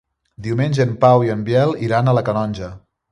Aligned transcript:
Diumenge 0.45 0.87
en 0.87 0.95
Pau 1.03 1.25
i 1.27 1.29
en 1.33 1.43
Biel 1.49 1.73
iran 1.89 2.09
a 2.13 2.17
la 2.19 2.25
Canonja. 2.31 2.71